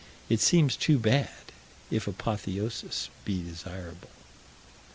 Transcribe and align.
It 0.29 0.41
seems 0.41 0.75
too 0.75 0.97
bad 0.97 1.29
if 1.91 2.07
apotheosis 2.07 3.11
be 3.23 3.43
desirable. 3.43 4.09